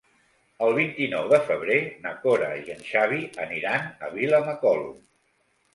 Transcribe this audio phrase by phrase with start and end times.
[0.67, 5.03] El vint-i-nou de febrer na Cora i en Xavi aniran a Vilamacolum.